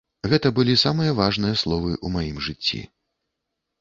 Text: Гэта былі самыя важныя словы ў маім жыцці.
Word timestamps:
Гэта 0.31 0.47
былі 0.59 0.73
самыя 0.83 1.11
важныя 1.21 1.59
словы 1.65 1.91
ў 2.05 2.15
маім 2.17 2.37
жыцці. 2.47 2.81